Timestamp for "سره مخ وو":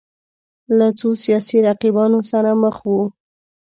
2.31-3.03